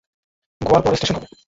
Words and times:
গোয়ার 0.61 0.81
পরের 0.83 0.97
স্টেশন 0.97 1.15
হবে। 1.17 1.27